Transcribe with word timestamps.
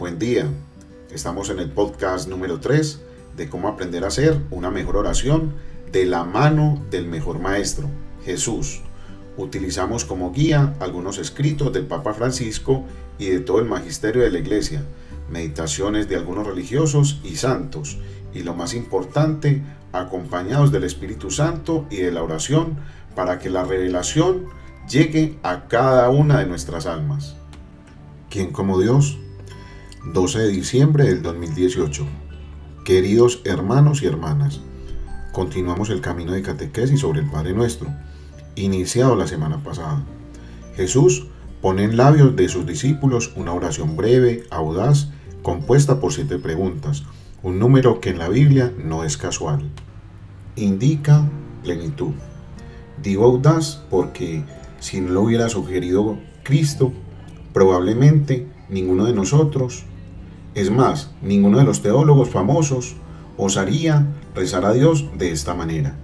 Buen 0.00 0.18
día. 0.18 0.46
Estamos 1.10 1.50
en 1.50 1.58
el 1.58 1.68
podcast 1.68 2.26
número 2.26 2.58
3 2.58 3.02
de 3.36 3.50
cómo 3.50 3.68
aprender 3.68 4.02
a 4.02 4.06
hacer 4.06 4.40
una 4.50 4.70
mejor 4.70 4.96
oración 4.96 5.52
de 5.92 6.06
la 6.06 6.24
mano 6.24 6.82
del 6.90 7.06
mejor 7.06 7.38
maestro, 7.38 7.86
Jesús. 8.24 8.80
Utilizamos 9.36 10.06
como 10.06 10.32
guía 10.32 10.74
algunos 10.80 11.18
escritos 11.18 11.70
del 11.74 11.84
Papa 11.84 12.14
Francisco 12.14 12.86
y 13.18 13.26
de 13.26 13.40
todo 13.40 13.58
el 13.58 13.66
magisterio 13.66 14.22
de 14.22 14.30
la 14.30 14.38
Iglesia, 14.38 14.82
meditaciones 15.30 16.08
de 16.08 16.16
algunos 16.16 16.46
religiosos 16.46 17.20
y 17.22 17.36
santos, 17.36 17.98
y 18.32 18.42
lo 18.42 18.54
más 18.54 18.72
importante, 18.72 19.62
acompañados 19.92 20.72
del 20.72 20.84
Espíritu 20.84 21.30
Santo 21.30 21.84
y 21.90 21.96
de 21.96 22.10
la 22.10 22.22
oración 22.22 22.78
para 23.14 23.38
que 23.38 23.50
la 23.50 23.64
revelación 23.64 24.46
llegue 24.88 25.38
a 25.42 25.68
cada 25.68 26.08
una 26.08 26.38
de 26.38 26.46
nuestras 26.46 26.86
almas. 26.86 27.36
¿Quién 28.30 28.50
como 28.50 28.80
Dios? 28.80 29.19
12 30.04 30.38
de 30.38 30.48
diciembre 30.48 31.04
del 31.04 31.20
2018. 31.22 32.06
Queridos 32.86 33.42
hermanos 33.44 34.02
y 34.02 34.06
hermanas, 34.06 34.62
continuamos 35.30 35.90
el 35.90 36.00
camino 36.00 36.32
de 36.32 36.40
catequesis 36.40 37.00
sobre 37.00 37.20
el 37.20 37.30
Padre 37.30 37.52
Nuestro, 37.52 37.88
iniciado 38.56 39.14
la 39.14 39.26
semana 39.26 39.62
pasada. 39.62 40.02
Jesús 40.74 41.26
pone 41.60 41.84
en 41.84 41.98
labios 41.98 42.34
de 42.34 42.48
sus 42.48 42.64
discípulos 42.64 43.32
una 43.36 43.52
oración 43.52 43.94
breve, 43.94 44.44
audaz, 44.50 45.10
compuesta 45.42 46.00
por 46.00 46.14
siete 46.14 46.38
preguntas, 46.38 47.04
un 47.42 47.58
número 47.58 48.00
que 48.00 48.08
en 48.08 48.18
la 48.18 48.30
Biblia 48.30 48.72
no 48.82 49.04
es 49.04 49.18
casual. 49.18 49.70
Indica 50.56 51.28
plenitud. 51.62 52.12
Digo 53.02 53.26
audaz 53.26 53.84
porque 53.90 54.44
si 54.80 55.02
no 55.02 55.10
lo 55.10 55.22
hubiera 55.22 55.50
sugerido 55.50 56.18
Cristo, 56.42 56.90
probablemente 57.52 58.46
ninguno 58.70 59.04
de 59.04 59.12
nosotros 59.12 59.84
es 60.54 60.70
más, 60.70 61.10
ninguno 61.22 61.58
de 61.58 61.64
los 61.64 61.82
teólogos 61.82 62.30
famosos 62.30 62.96
osaría 63.36 64.06
rezar 64.34 64.64
a 64.64 64.72
Dios 64.72 65.06
de 65.16 65.30
esta 65.30 65.54
manera. 65.54 65.96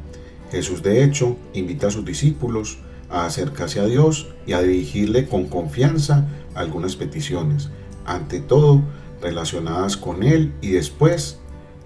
Jesús 0.51 0.83
de 0.83 1.03
hecho 1.03 1.37
invita 1.53 1.89
a 1.89 1.91
sus 1.91 2.05
discípulos 2.05 2.79
a 3.11 3.27
acercarse 3.27 3.81
a 3.81 3.87
Dios 3.87 4.29
y 4.47 4.53
a 4.53 4.63
dirigirle 4.63 5.29
con 5.29 5.47
confianza 5.47 6.27
algunas 6.55 6.97
peticiones, 6.97 7.71
ante 8.05 8.41
todo 8.41 8.83
relacionadas 9.21 9.97
con 9.97 10.23
Él 10.23 10.53
y 10.61 10.71
después 10.71 11.39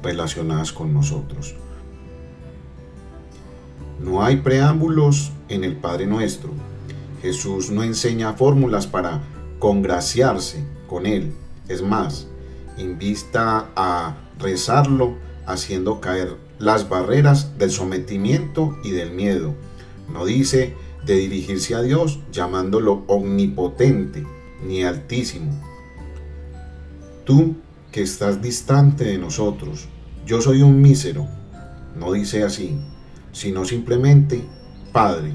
relacionadas 0.02 0.72
con 0.72 0.92
nosotros. 0.92 1.55
No 3.98 4.22
hay 4.22 4.36
preámbulos 4.36 5.33
en 5.48 5.64
el 5.64 5.77
Padre 5.77 6.06
Nuestro. 6.06 6.50
Jesús 7.22 7.70
no 7.70 7.83
enseña 7.83 8.33
fórmulas 8.33 8.86
para 8.86 9.22
congraciarse 9.58 10.64
con 10.86 11.05
Él. 11.05 11.34
Es 11.69 11.83
más, 11.83 12.30
invista 12.81 13.70
a 13.77 14.17
rezarlo 14.39 15.17
haciendo 15.47 16.00
caer 16.00 16.36
las 16.59 16.89
barreras 16.89 17.59
del 17.59 17.70
sometimiento 17.70 18.77
y 18.84 18.91
del 18.91 19.12
miedo. 19.12 19.55
No 20.12 20.25
dice 20.25 20.75
de 21.05 21.14
dirigirse 21.14 21.75
a 21.75 21.83
Dios 21.83 22.20
llamándolo 22.33 23.05
omnipotente 23.06 24.27
ni 24.62 24.84
altísimo. 24.84 25.53
Tú 27.25 27.56
que 27.91 28.03
estás 28.03 28.42
distante 28.42 29.05
de 29.05 29.19
nosotros, 29.19 29.89
yo 30.27 30.41
soy 30.41 30.62
un 30.62 30.81
mísero. 30.81 31.27
No 31.97 32.12
dice 32.12 32.45
así, 32.45 32.78
sino 33.33 33.64
simplemente 33.64 34.42
Padre, 34.92 35.33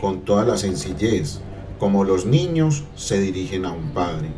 con 0.00 0.24
toda 0.24 0.44
la 0.44 0.56
sencillez, 0.56 1.40
como 1.78 2.04
los 2.04 2.26
niños 2.26 2.84
se 2.94 3.20
dirigen 3.20 3.64
a 3.64 3.72
un 3.72 3.90
Padre. 3.92 4.28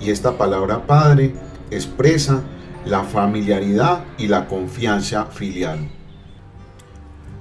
Y 0.00 0.10
esta 0.10 0.38
palabra 0.38 0.86
Padre 0.86 1.34
expresa 1.70 2.42
la 2.84 3.04
familiaridad 3.04 4.04
y 4.16 4.28
la 4.28 4.46
confianza 4.46 5.26
filial. 5.26 5.88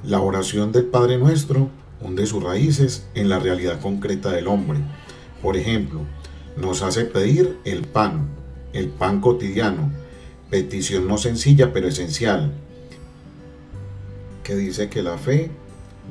La 0.03 0.19
oración 0.21 0.71
del 0.71 0.85
Padre 0.85 1.17
Nuestro 1.17 1.69
hunde 2.01 2.25
sus 2.25 2.43
raíces 2.43 3.07
en 3.15 3.29
la 3.29 3.39
realidad 3.39 3.79
concreta 3.81 4.31
del 4.31 4.47
hombre. 4.47 4.79
Por 5.41 5.57
ejemplo, 5.57 6.01
nos 6.55 6.81
hace 6.81 7.05
pedir 7.05 7.57
el 7.65 7.81
pan, 7.81 8.29
el 8.73 8.89
pan 8.89 9.21
cotidiano, 9.21 9.91
petición 10.49 11.07
no 11.07 11.17
sencilla 11.17 11.73
pero 11.73 11.87
esencial, 11.87 12.53
que 14.43 14.55
dice 14.55 14.89
que 14.89 15.03
la 15.03 15.17
fe 15.17 15.51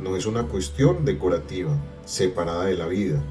no 0.03 0.17
es 0.17 0.27
una 0.27 0.45
cuestión 0.45 1.05
decorativa, 1.05 1.77
separada 2.05 2.67
de 2.67 2.77
la 2.77 2.87
vida, 2.87 3.23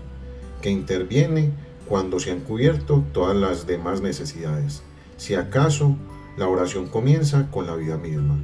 que 0.62 0.72
interviene 0.72 1.52
cuando 1.88 2.20
se 2.20 2.32
han 2.32 2.42
cubierto 2.42 3.04
todas 3.14 3.36
las 3.36 3.68
demás 3.68 4.02
necesidades. 4.02 4.84
Si 5.18 5.36
acaso, 5.36 5.96
la 6.38 6.48
oración 6.48 6.88
comienza 6.88 7.50
con 7.52 7.68
la 7.68 7.76
vida 7.76 7.98
misma. 7.98 8.38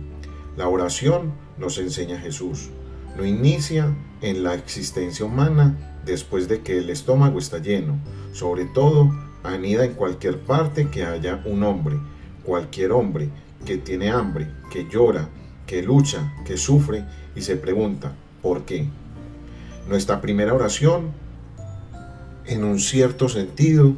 La 0.57 0.67
oración 0.67 1.33
nos 1.57 1.77
enseña 1.77 2.19
Jesús. 2.19 2.69
No 3.17 3.25
inicia 3.25 3.93
en 4.21 4.43
la 4.43 4.53
existencia 4.53 5.25
humana 5.25 5.99
después 6.05 6.47
de 6.47 6.61
que 6.61 6.77
el 6.77 6.89
estómago 6.89 7.39
está 7.39 7.57
lleno. 7.59 7.99
Sobre 8.31 8.65
todo, 8.65 9.11
anida 9.43 9.85
en 9.85 9.93
cualquier 9.93 10.39
parte 10.39 10.89
que 10.89 11.03
haya 11.03 11.41
un 11.45 11.63
hombre, 11.63 11.97
cualquier 12.43 12.91
hombre 12.91 13.29
que 13.65 13.77
tiene 13.77 14.09
hambre, 14.09 14.47
que 14.71 14.87
llora, 14.89 15.29
que 15.65 15.81
lucha, 15.83 16.33
que 16.45 16.57
sufre 16.57 17.05
y 17.35 17.41
se 17.41 17.55
pregunta, 17.55 18.13
¿por 18.41 18.65
qué? 18.65 18.87
Nuestra 19.87 20.21
primera 20.21 20.53
oración 20.53 21.11
en 22.45 22.63
un 22.63 22.79
cierto 22.79 23.29
sentido, 23.29 23.95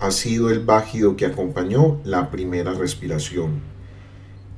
ha 0.00 0.10
sido 0.10 0.50
el 0.50 0.60
bájido 0.60 1.16
que 1.16 1.26
acompañó 1.26 2.00
la 2.04 2.30
primera 2.30 2.72
respiración, 2.72 3.60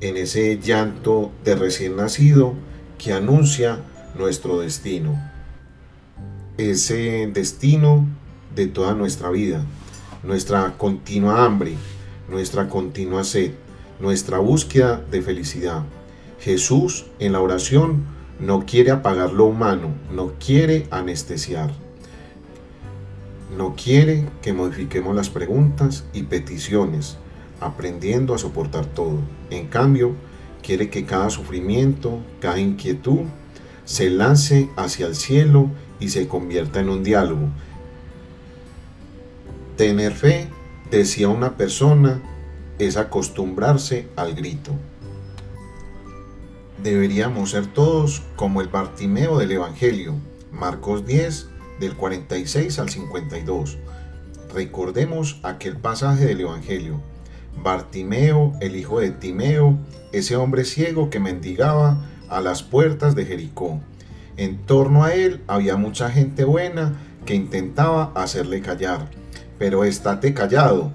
en 0.00 0.16
ese 0.16 0.58
llanto 0.58 1.32
de 1.44 1.54
recién 1.54 1.96
nacido 1.96 2.54
que 2.98 3.12
anuncia 3.12 3.80
nuestro 4.16 4.60
destino, 4.60 5.20
ese 6.56 7.30
destino 7.32 8.06
de 8.54 8.66
toda 8.66 8.94
nuestra 8.94 9.30
vida, 9.30 9.64
nuestra 10.22 10.76
continua 10.76 11.44
hambre, 11.44 11.74
nuestra 12.28 12.68
continua 12.68 13.22
sed, 13.24 13.52
nuestra 14.00 14.38
búsqueda 14.38 15.04
de 15.10 15.22
felicidad. 15.22 15.84
Jesús 16.40 17.06
en 17.18 17.32
la 17.32 17.40
oración 17.40 18.04
no 18.40 18.64
quiere 18.66 18.92
apagar 18.92 19.32
lo 19.32 19.46
humano, 19.46 19.88
no 20.12 20.32
quiere 20.38 20.86
anestesiar 20.90 21.70
no 23.56 23.74
quiere 23.74 24.28
que 24.42 24.52
modifiquemos 24.52 25.14
las 25.16 25.30
preguntas 25.30 26.04
y 26.12 26.24
peticiones, 26.24 27.16
aprendiendo 27.60 28.34
a 28.34 28.38
soportar 28.38 28.86
todo. 28.86 29.18
En 29.50 29.68
cambio, 29.68 30.14
quiere 30.62 30.90
que 30.90 31.04
cada 31.04 31.30
sufrimiento, 31.30 32.18
cada 32.40 32.58
inquietud, 32.58 33.20
se 33.84 34.10
lance 34.10 34.68
hacia 34.76 35.06
el 35.06 35.14
cielo 35.14 35.70
y 35.98 36.10
se 36.10 36.28
convierta 36.28 36.80
en 36.80 36.90
un 36.90 37.02
diálogo. 37.02 37.48
Tener 39.76 40.12
fe, 40.12 40.48
decía 40.90 41.28
una 41.28 41.56
persona, 41.56 42.20
es 42.78 42.96
acostumbrarse 42.96 44.08
al 44.16 44.34
grito. 44.34 44.72
Deberíamos 46.82 47.50
ser 47.50 47.66
todos 47.66 48.22
como 48.36 48.60
el 48.60 48.68
Bartimeo 48.68 49.38
del 49.38 49.52
Evangelio, 49.52 50.14
Marcos 50.52 51.06
10, 51.06 51.48
del 51.80 51.94
46 51.94 52.78
al 52.78 52.88
52. 52.88 53.78
Recordemos 54.52 55.40
aquel 55.42 55.76
pasaje 55.76 56.26
del 56.26 56.40
Evangelio. 56.40 57.00
Bartimeo, 57.62 58.52
el 58.60 58.76
hijo 58.76 59.00
de 59.00 59.10
Timeo, 59.10 59.78
ese 60.12 60.36
hombre 60.36 60.64
ciego 60.64 61.10
que 61.10 61.20
mendigaba 61.20 62.04
a 62.28 62.40
las 62.40 62.62
puertas 62.62 63.14
de 63.14 63.24
Jericó. 63.24 63.80
En 64.36 64.58
torno 64.58 65.04
a 65.04 65.14
él 65.14 65.42
había 65.46 65.76
mucha 65.76 66.10
gente 66.10 66.44
buena 66.44 66.94
que 67.26 67.34
intentaba 67.34 68.12
hacerle 68.14 68.60
callar. 68.60 69.10
Pero 69.58 69.84
estate 69.84 70.34
callado, 70.34 70.92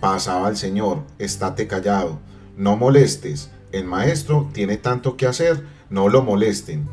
pasaba 0.00 0.48
el 0.48 0.56
Señor, 0.56 1.04
estate 1.18 1.66
callado, 1.66 2.18
no 2.56 2.76
molestes, 2.76 3.50
el 3.72 3.84
maestro 3.84 4.48
tiene 4.52 4.76
tanto 4.76 5.16
que 5.16 5.26
hacer, 5.26 5.64
no 5.90 6.08
lo 6.08 6.22
molesten. 6.22 6.88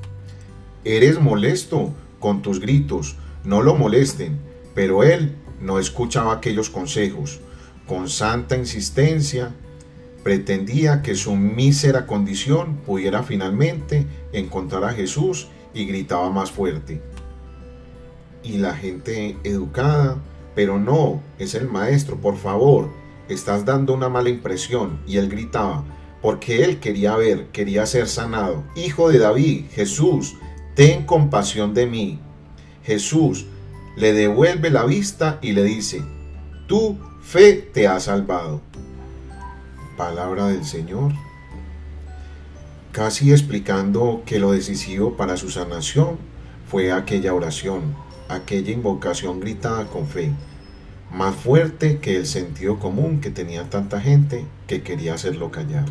Eres 0.84 1.20
molesto 1.20 1.94
con 2.20 2.42
tus 2.42 2.60
gritos, 2.60 3.18
no 3.48 3.62
lo 3.62 3.76
molesten, 3.76 4.38
pero 4.76 5.04
él 5.04 5.34
no 5.62 5.80
escuchaba 5.80 6.34
aquellos 6.34 6.70
consejos. 6.70 7.40
Con 7.88 8.10
santa 8.10 8.58
insistencia, 8.58 9.56
pretendía 10.22 11.02
que 11.02 11.16
su 11.16 11.34
mísera 11.38 12.06
condición 12.06 12.76
pudiera 12.86 13.24
finalmente 13.24 14.06
encontrar 14.34 14.84
a 14.84 14.92
Jesús 14.92 15.48
y 15.74 15.86
gritaba 15.86 16.30
más 16.30 16.52
fuerte. 16.52 17.02
Y 18.44 18.58
la 18.58 18.76
gente 18.76 19.38
educada, 19.46 20.18
pero 20.54 20.78
no, 20.78 21.22
es 21.40 21.56
el 21.56 21.70
maestro, 21.70 22.18
por 22.18 22.36
favor, 22.36 22.90
estás 23.30 23.64
dando 23.64 23.94
una 23.94 24.10
mala 24.10 24.28
impresión. 24.28 25.00
Y 25.08 25.16
él 25.16 25.30
gritaba, 25.30 25.86
porque 26.22 26.66
él 26.66 26.82
quería 26.82 27.16
ver, 27.16 27.48
quería 27.54 27.86
ser 27.86 28.10
sanado. 28.10 28.66
Hijo 28.76 29.08
de 29.08 29.20
David, 29.20 29.68
Jesús, 29.72 30.36
ten 30.76 31.06
compasión 31.06 31.74
de 31.74 31.86
mí. 31.86 32.20
Jesús 32.88 33.46
le 33.98 34.14
devuelve 34.14 34.70
la 34.70 34.86
vista 34.86 35.40
y 35.42 35.52
le 35.52 35.66
dice, 35.66 36.02
tu 36.68 36.98
fe 37.22 37.56
te 37.56 37.86
ha 37.86 38.00
salvado. 38.00 38.62
Palabra 39.98 40.48
del 40.48 40.64
Señor. 40.64 41.12
Casi 42.94 43.34
explicando 43.34 44.24
que 44.26 44.40
lo 44.40 44.54
decisivo 44.54 45.18
para 45.18 45.36
su 45.36 45.50
sanación 45.50 46.18
fue 46.70 46.94
aquella 46.94 47.34
oración, 47.34 47.94
aquella 48.30 48.72
invocación 48.72 49.42
gritada 49.42 49.88
con 49.88 50.08
fe, 50.08 50.32
más 51.12 51.36
fuerte 51.36 52.00
que 52.00 52.16
el 52.16 52.26
sentido 52.26 52.80
común 52.80 53.20
que 53.20 53.32
tenía 53.32 53.70
tanta 53.70 54.00
gente 54.00 54.46
que 54.66 54.82
quería 54.82 55.16
hacerlo 55.16 55.52
callar. 55.52 55.88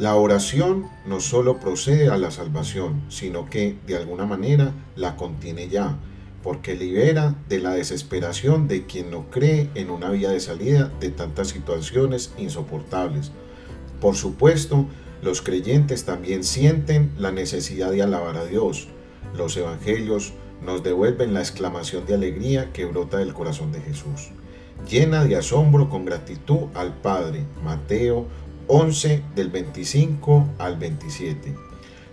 La 0.00 0.14
oración 0.14 0.88
no 1.04 1.20
solo 1.20 1.60
procede 1.60 2.08
a 2.08 2.16
la 2.16 2.30
salvación, 2.30 3.02
sino 3.10 3.50
que 3.50 3.76
de 3.86 3.98
alguna 3.98 4.24
manera 4.24 4.72
la 4.96 5.14
contiene 5.14 5.68
ya, 5.68 5.98
porque 6.42 6.74
libera 6.74 7.36
de 7.50 7.58
la 7.58 7.74
desesperación 7.74 8.66
de 8.66 8.86
quien 8.86 9.10
no 9.10 9.28
cree 9.28 9.68
en 9.74 9.90
una 9.90 10.08
vía 10.08 10.30
de 10.30 10.40
salida 10.40 10.90
de 11.00 11.10
tantas 11.10 11.48
situaciones 11.48 12.32
insoportables. 12.38 13.30
Por 14.00 14.16
supuesto, 14.16 14.86
los 15.20 15.42
creyentes 15.42 16.06
también 16.06 16.44
sienten 16.44 17.12
la 17.18 17.30
necesidad 17.30 17.90
de 17.90 18.02
alabar 18.02 18.38
a 18.38 18.46
Dios. 18.46 18.88
Los 19.36 19.54
evangelios 19.58 20.32
nos 20.64 20.82
devuelven 20.82 21.34
la 21.34 21.40
exclamación 21.40 22.06
de 22.06 22.14
alegría 22.14 22.72
que 22.72 22.86
brota 22.86 23.18
del 23.18 23.34
corazón 23.34 23.70
de 23.70 23.82
Jesús, 23.82 24.30
llena 24.88 25.26
de 25.26 25.36
asombro 25.36 25.90
con 25.90 26.06
gratitud 26.06 26.68
al 26.72 26.94
Padre. 26.94 27.44
Mateo 27.62 28.28
11 28.70 29.24
del 29.34 29.50
25 29.50 30.50
al 30.58 30.78
27. 30.78 31.56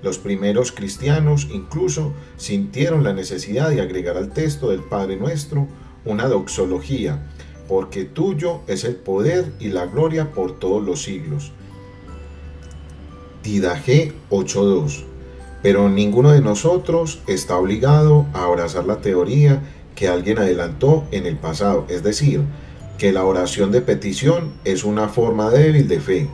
Los 0.01 0.17
primeros 0.17 0.71
cristianos 0.71 1.47
incluso 1.51 2.13
sintieron 2.35 3.03
la 3.03 3.13
necesidad 3.13 3.69
de 3.69 3.81
agregar 3.81 4.17
al 4.17 4.33
texto 4.33 4.69
del 4.69 4.81
Padre 4.81 5.17
Nuestro 5.17 5.67
una 6.03 6.27
doxología, 6.27 7.29
porque 7.67 8.05
tuyo 8.05 8.61
es 8.65 8.85
el 8.85 8.95
poder 8.95 9.53
y 9.59 9.67
la 9.67 9.85
gloria 9.85 10.31
por 10.31 10.57
todos 10.57 10.83
los 10.83 11.03
siglos. 11.03 11.51
Didaje 13.43 14.13
8.2. 14.31 15.03
Pero 15.61 15.89
ninguno 15.89 16.31
de 16.31 16.41
nosotros 16.41 17.21
está 17.27 17.57
obligado 17.57 18.25
a 18.33 18.45
abrazar 18.45 18.85
la 18.85 19.01
teoría 19.01 19.61
que 19.95 20.07
alguien 20.07 20.39
adelantó 20.39 21.05
en 21.11 21.27
el 21.27 21.37
pasado, 21.37 21.85
es 21.87 22.01
decir, 22.01 22.41
que 22.97 23.11
la 23.11 23.25
oración 23.25 23.71
de 23.71 23.81
petición 23.81 24.53
es 24.63 24.83
una 24.83 25.07
forma 25.07 25.49
débil 25.51 25.87
de 25.87 25.99
fe, 25.99 26.29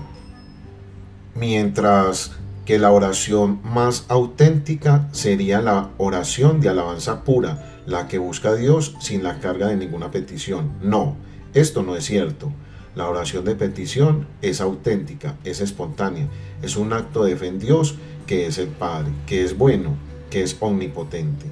mientras 1.36 2.32
que 2.66 2.80
la 2.80 2.92
oración 2.92 3.60
más 3.64 4.06
auténtica 4.08 5.10
sería 5.12 5.62
la 5.62 5.90
oración 5.98 6.62
de 6.62 6.70
alabanza 6.70 7.24
pura, 7.24 7.82
la 7.86 8.08
que 8.08 8.18
busca 8.18 8.50
a 8.50 8.56
Dios 8.56 8.96
sin 9.00 9.24
la 9.24 9.40
carga 9.40 9.68
de 9.68 9.76
ninguna 9.76 10.12
petición. 10.12 10.72
No, 10.82 11.18
esto 11.54 11.84
no 11.84 11.96
es 11.96 12.06
cierto. 12.06 12.52
La 12.96 13.10
oración 13.10 13.44
de 13.44 13.56
petición 13.56 14.28
es 14.42 14.62
auténtica, 14.62 15.36
es 15.44 15.60
espontánea, 15.60 16.28
es 16.62 16.78
un 16.78 16.94
acto 16.94 17.24
de 17.24 17.36
fe 17.36 17.48
en 17.48 17.60
Dios 17.60 17.96
que 18.28 18.46
es 18.46 18.58
el 18.58 18.68
Padre, 18.68 19.12
que 19.26 19.44
es 19.44 19.58
bueno, 19.58 19.98
que 20.30 20.44
es 20.44 20.56
omnipotente. 20.60 21.48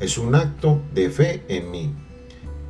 Es 0.00 0.18
un 0.18 0.34
acto 0.34 0.80
de 0.94 1.10
fe 1.10 1.44
en 1.48 1.70
mí, 1.70 1.94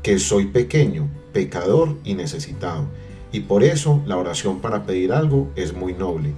que 0.02 0.18
soy 0.18 0.46
pequeño, 0.46 1.08
pecador 1.32 1.96
y 2.04 2.14
necesitado 2.14 2.88
y 3.32 3.40
por 3.40 3.62
eso 3.62 4.02
la 4.06 4.16
oración 4.16 4.60
para 4.60 4.84
pedir 4.84 5.12
algo 5.12 5.50
es 5.56 5.74
muy 5.74 5.94
noble. 5.94 6.32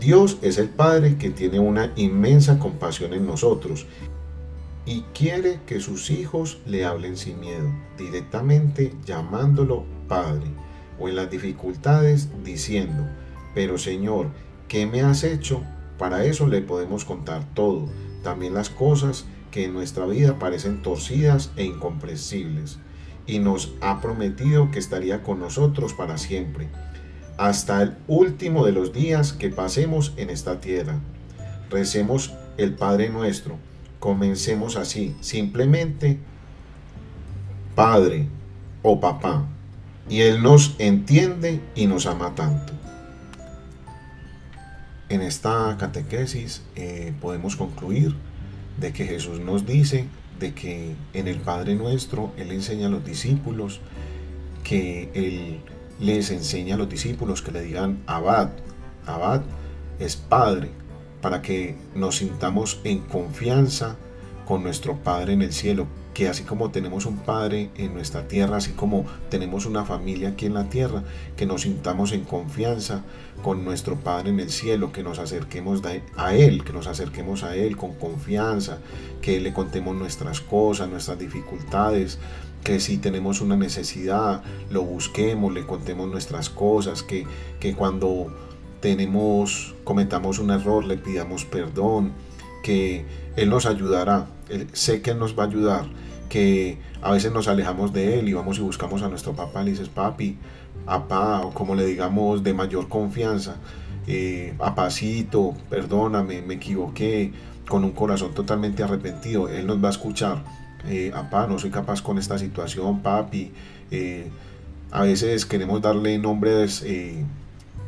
Dios 0.00 0.38
es 0.42 0.58
el 0.58 0.68
Padre 0.68 1.16
que 1.16 1.30
tiene 1.30 1.58
una 1.58 1.92
inmensa 1.96 2.58
compasión 2.58 3.14
en 3.14 3.26
nosotros 3.26 3.86
y 4.84 5.02
quiere 5.14 5.60
que 5.66 5.80
sus 5.80 6.10
hijos 6.10 6.58
le 6.66 6.84
hablen 6.84 7.16
sin 7.16 7.40
miedo, 7.40 7.68
directamente 7.98 8.92
llamándolo 9.04 9.84
Padre, 10.06 10.46
o 11.00 11.08
en 11.08 11.16
las 11.16 11.30
dificultades 11.30 12.28
diciendo, 12.44 13.04
pero 13.54 13.78
Señor, 13.78 14.28
¿qué 14.68 14.86
me 14.86 15.02
has 15.02 15.24
hecho? 15.24 15.62
Para 15.98 16.24
eso 16.24 16.46
le 16.46 16.62
podemos 16.62 17.04
contar 17.04 17.42
todo, 17.54 17.88
también 18.22 18.54
las 18.54 18.70
cosas 18.70 19.24
que 19.50 19.64
en 19.64 19.72
nuestra 19.72 20.06
vida 20.06 20.38
parecen 20.38 20.82
torcidas 20.82 21.50
e 21.56 21.64
incomprensibles 21.64 22.78
y 23.26 23.38
nos 23.38 23.72
ha 23.80 24.00
prometido 24.00 24.70
que 24.70 24.78
estaría 24.78 25.22
con 25.22 25.40
nosotros 25.40 25.94
para 25.94 26.18
siempre, 26.18 26.68
hasta 27.36 27.82
el 27.82 27.96
último 28.06 28.64
de 28.64 28.72
los 28.72 28.92
días 28.92 29.32
que 29.32 29.50
pasemos 29.50 30.12
en 30.16 30.30
esta 30.30 30.60
tierra. 30.60 30.98
Recemos 31.70 32.34
el 32.56 32.74
Padre 32.74 33.10
nuestro. 33.10 33.58
Comencemos 33.98 34.76
así, 34.76 35.16
simplemente 35.20 36.18
Padre 37.74 38.28
o 38.82 39.00
Papá. 39.00 39.46
Y 40.08 40.20
Él 40.20 40.42
nos 40.42 40.76
entiende 40.78 41.60
y 41.74 41.86
nos 41.86 42.06
ama 42.06 42.34
tanto. 42.34 42.72
En 45.08 45.20
esta 45.20 45.76
catequesis 45.78 46.62
eh, 46.74 47.12
podemos 47.20 47.56
concluir 47.56 48.14
de 48.78 48.92
que 48.92 49.04
Jesús 49.04 49.40
nos 49.40 49.66
dice 49.66 50.06
de 50.38 50.54
que 50.54 50.94
en 51.12 51.28
el 51.28 51.38
Padre 51.38 51.74
Nuestro 51.74 52.32
Él 52.36 52.52
enseña 52.52 52.86
a 52.86 52.90
los 52.90 53.04
discípulos, 53.04 53.80
que 54.64 55.10
Él 55.14 55.60
les 56.00 56.30
enseña 56.30 56.74
a 56.74 56.78
los 56.78 56.88
discípulos 56.88 57.42
que 57.42 57.52
le 57.52 57.62
digan 57.62 58.02
Abad. 58.06 58.50
Abad 59.06 59.42
es 59.98 60.16
Padre, 60.16 60.70
para 61.22 61.42
que 61.42 61.76
nos 61.94 62.16
sintamos 62.16 62.80
en 62.84 63.00
confianza 63.00 63.96
con 64.46 64.62
nuestro 64.62 64.96
Padre 64.96 65.32
en 65.32 65.42
el 65.42 65.52
cielo, 65.52 65.86
que 66.16 66.28
así 66.28 66.44
como 66.44 66.70
tenemos 66.70 67.04
un 67.04 67.18
Padre 67.18 67.68
en 67.76 67.92
nuestra 67.92 68.26
tierra, 68.26 68.56
así 68.56 68.72
como 68.72 69.04
tenemos 69.28 69.66
una 69.66 69.84
familia 69.84 70.30
aquí 70.30 70.46
en 70.46 70.54
la 70.54 70.70
tierra, 70.70 71.02
que 71.36 71.44
nos 71.44 71.60
sintamos 71.60 72.12
en 72.12 72.24
confianza 72.24 73.02
con 73.42 73.66
nuestro 73.66 73.96
Padre 73.96 74.30
en 74.30 74.40
el 74.40 74.48
cielo, 74.48 74.92
que 74.92 75.02
nos 75.02 75.18
acerquemos 75.18 75.82
a 76.16 76.34
Él, 76.34 76.64
que 76.64 76.72
nos 76.72 76.86
acerquemos 76.86 77.42
a 77.42 77.54
Él 77.54 77.76
con 77.76 77.92
confianza, 77.96 78.78
que 79.20 79.40
le 79.40 79.52
contemos 79.52 79.94
nuestras 79.94 80.40
cosas, 80.40 80.88
nuestras 80.88 81.18
dificultades, 81.18 82.18
que 82.64 82.80
si 82.80 82.96
tenemos 82.96 83.42
una 83.42 83.56
necesidad, 83.56 84.42
lo 84.70 84.84
busquemos, 84.84 85.52
le 85.52 85.66
contemos 85.66 86.08
nuestras 86.08 86.48
cosas, 86.48 87.02
que, 87.02 87.26
que 87.60 87.74
cuando 87.74 88.34
tenemos, 88.80 89.74
cometamos 89.84 90.38
un 90.38 90.50
error, 90.50 90.82
le 90.86 90.96
pidamos 90.96 91.44
perdón, 91.44 92.12
que 92.62 93.04
Él 93.36 93.50
nos 93.50 93.66
ayudará, 93.66 94.28
sé 94.72 95.02
que 95.02 95.14
nos 95.14 95.38
va 95.38 95.44
a 95.44 95.46
ayudar 95.46 95.86
que 96.28 96.78
a 97.02 97.12
veces 97.12 97.32
nos 97.32 97.48
alejamos 97.48 97.92
de 97.92 98.18
él 98.18 98.28
y 98.28 98.32
vamos 98.32 98.58
y 98.58 98.60
buscamos 98.60 99.02
a 99.02 99.08
nuestro 99.08 99.34
papá, 99.34 99.62
le 99.62 99.70
dices 99.70 99.88
papi, 99.88 100.36
papá, 100.84 101.40
o 101.42 101.52
como 101.52 101.74
le 101.74 101.86
digamos 101.86 102.42
de 102.42 102.54
mayor 102.54 102.88
confianza, 102.88 103.56
eh, 104.06 104.54
apacito, 104.58 105.54
perdóname, 105.70 106.42
me 106.42 106.54
equivoqué, 106.54 107.32
con 107.68 107.84
un 107.84 107.92
corazón 107.92 108.32
totalmente 108.34 108.82
arrepentido, 108.82 109.48
él 109.48 109.66
nos 109.66 109.82
va 109.82 109.88
a 109.88 109.90
escuchar, 109.90 110.44
eh, 110.86 111.10
papá, 111.12 111.46
no 111.46 111.58
soy 111.58 111.70
capaz 111.70 112.02
con 112.02 112.18
esta 112.18 112.38
situación, 112.38 113.00
papi, 113.02 113.52
eh, 113.90 114.28
a 114.90 115.02
veces 115.02 115.46
queremos 115.46 115.82
darle 115.82 116.18
nombres 116.18 116.84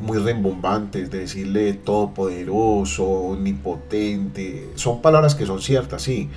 muy 0.01 0.19
rembombantes, 0.19 1.11
de 1.11 1.21
decirle 1.21 1.75
todopoderoso, 1.75 3.05
omnipotente, 3.05 4.71
son 4.75 5.03
palabras 5.03 5.35
que 5.35 5.47
son 5.47 5.61
ciertas, 5.61 6.03
sí, 6.03 6.29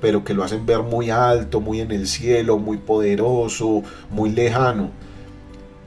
pero 0.00 0.24
que 0.24 0.34
lo 0.34 0.44
hacen 0.44 0.66
ver 0.66 0.80
muy 0.80 1.10
alto, 1.10 1.60
muy 1.60 1.80
en 1.80 1.90
el 1.90 2.06
cielo, 2.06 2.58
muy 2.58 2.78
poderoso, 2.78 3.82
muy 4.10 4.30
lejano. 4.30 4.90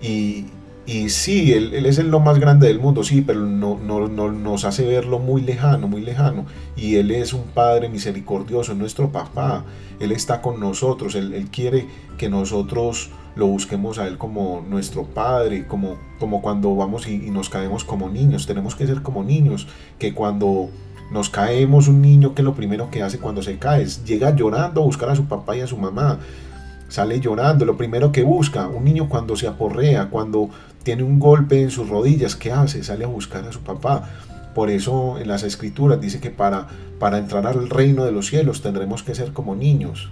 Y, 0.01 0.45
y 0.85 1.09
sí, 1.09 1.53
él, 1.53 1.73
es 1.85 1.97
el 1.97 2.09
lo 2.09 2.19
más 2.19 2.39
grande 2.39 2.67
del 2.67 2.79
mundo, 2.79 3.03
sí, 3.03 3.21
pero 3.21 3.39
no, 3.39 3.77
no, 3.77 4.07
nos 4.31 4.65
hace 4.65 4.85
verlo 4.85 5.17
muy 5.17 5.41
lejano, 5.41 5.87
muy 5.87 6.01
lejano. 6.01 6.45
Y 6.75 6.95
Él 6.95 7.11
es 7.11 7.33
un 7.33 7.43
Padre 7.43 7.87
misericordioso, 7.87 8.73
nuestro 8.73 9.09
papá. 9.09 9.63
Él 10.01 10.11
está 10.11 10.41
con 10.41 10.59
nosotros, 10.59 11.15
Él, 11.15 11.47
quiere 11.51 11.87
que 12.17 12.29
nosotros 12.29 13.11
lo 13.35 13.47
busquemos 13.47 13.97
a 13.97 14.07
Él 14.07 14.17
como 14.17 14.63
nuestro 14.69 15.03
Padre, 15.03 15.67
como, 15.67 15.95
como 16.19 16.41
cuando 16.41 16.75
vamos 16.75 17.07
y, 17.07 17.15
y 17.27 17.29
nos 17.29 17.49
caemos 17.49 17.85
como 17.85 18.09
niños. 18.09 18.45
Tenemos 18.45 18.75
que 18.75 18.85
ser 18.85 19.01
como 19.01 19.23
niños, 19.23 19.67
que 19.99 20.13
cuando 20.13 20.69
nos 21.11 21.29
caemos, 21.29 21.87
un 21.87 22.01
niño 22.01 22.35
que 22.35 22.43
lo 22.43 22.55
primero 22.55 22.89
que 22.89 23.03
hace 23.03 23.19
cuando 23.19 23.41
se 23.41 23.57
cae 23.57 23.83
es 23.83 24.03
llega 24.03 24.35
llorando 24.35 24.81
a 24.81 24.85
buscar 24.85 25.09
a 25.09 25.15
su 25.15 25.25
papá 25.25 25.55
y 25.55 25.61
a 25.61 25.67
su 25.67 25.77
mamá. 25.77 26.19
Sale 26.93 27.19
llorando, 27.19 27.65
lo 27.65 27.75
primero 27.75 28.11
que 28.11 28.21
busca, 28.21 28.67
un 28.67 28.83
niño 28.83 29.09
cuando 29.09 29.35
se 29.35 29.47
aporrea, 29.47 30.11
cuando 30.11 30.51
tiene 30.83 31.01
un 31.01 31.17
golpe 31.17 31.59
en 31.59 31.71
sus 31.71 31.89
rodillas, 31.89 32.35
¿qué 32.35 32.51
hace? 32.51 32.83
Sale 32.83 33.03
a 33.03 33.07
buscar 33.07 33.43
a 33.45 33.51
su 33.51 33.61
papá. 33.61 34.11
Por 34.53 34.69
eso 34.69 35.17
en 35.17 35.27
las 35.27 35.41
escrituras 35.41 35.99
dice 35.99 36.19
que 36.19 36.29
para, 36.29 36.67
para 36.99 37.17
entrar 37.17 37.47
al 37.47 37.67
reino 37.67 38.05
de 38.05 38.11
los 38.11 38.27
cielos 38.27 38.61
tendremos 38.61 39.01
que 39.01 39.15
ser 39.15 39.33
como 39.33 39.55
niños, 39.55 40.11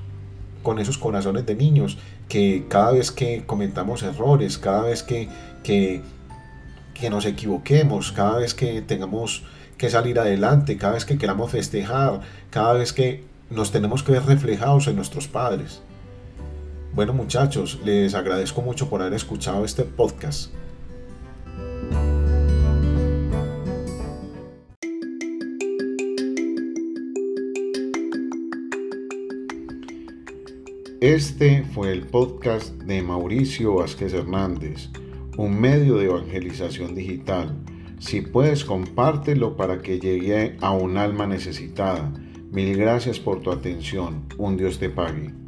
con 0.64 0.80
esos 0.80 0.98
corazones 0.98 1.46
de 1.46 1.54
niños, 1.54 2.00
que 2.28 2.66
cada 2.68 2.94
vez 2.94 3.12
que 3.12 3.44
cometamos 3.46 4.02
errores, 4.02 4.58
cada 4.58 4.82
vez 4.82 5.04
que, 5.04 5.30
que, 5.62 6.02
que 6.96 7.12
nos 7.12 7.28
equivoquemos, 7.28 8.12
cada 8.12 8.40
vez 8.40 8.56
que 8.56 8.82
tengamos 8.82 9.44
que 9.78 9.92
salir 9.92 10.18
adelante, 10.18 10.78
cada 10.78 10.94
vez 10.94 11.06
que 11.06 11.20
queramos 11.20 11.52
festejar, 11.52 12.22
cada 12.50 12.74
vez 12.74 12.92
que 12.92 13.24
nos 13.52 13.72
tenemos 13.72 14.02
que 14.02 14.14
ver 14.14 14.26
reflejados 14.26 14.88
en 14.88 14.96
nuestros 14.96 15.28
padres. 15.28 15.84
Bueno 16.94 17.14
muchachos, 17.14 17.80
les 17.86 18.14
agradezco 18.16 18.62
mucho 18.62 18.90
por 18.90 19.02
haber 19.02 19.14
escuchado 19.14 19.64
este 19.64 19.84
podcast. 19.84 20.52
Este 31.00 31.64
fue 31.64 31.94
el 31.94 32.08
podcast 32.08 32.74
de 32.74 33.02
Mauricio 33.02 33.76
Vázquez 33.76 34.14
Hernández, 34.14 34.90
un 35.38 35.62
medio 35.62 35.96
de 35.96 36.08
evangelización 36.08 36.94
digital. 36.94 37.58
Si 38.00 38.20
puedes, 38.20 38.66
compártelo 38.66 39.56
para 39.56 39.82
que 39.82 39.98
llegue 39.98 40.58
a 40.60 40.72
un 40.72 40.98
alma 40.98 41.26
necesitada. 41.26 42.12
Mil 42.52 42.76
gracias 42.76 43.18
por 43.18 43.40
tu 43.40 43.50
atención. 43.50 44.26
Un 44.38 44.58
Dios 44.58 44.78
te 44.78 44.90
pague. 44.90 45.41